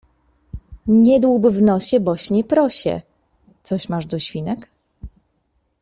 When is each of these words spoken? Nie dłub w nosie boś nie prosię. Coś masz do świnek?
Nie 0.87 1.19
dłub 1.19 1.47
w 1.47 1.61
nosie 1.61 1.99
boś 1.99 2.29
nie 2.31 2.43
prosię. 2.43 3.01
Coś 3.63 3.89
masz 3.89 4.05
do 4.05 4.19
świnek? 4.19 4.69